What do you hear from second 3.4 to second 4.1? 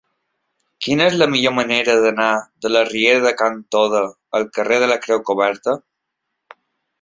Can Toda